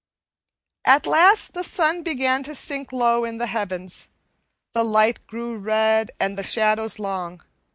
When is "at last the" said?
0.83-1.63